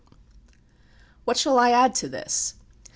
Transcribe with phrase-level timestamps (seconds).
[1.25, 2.55] What shall I add to this?